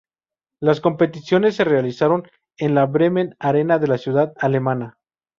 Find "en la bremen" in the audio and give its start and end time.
2.57-3.35